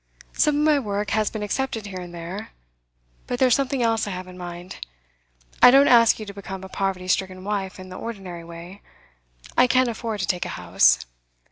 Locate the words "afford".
9.89-10.21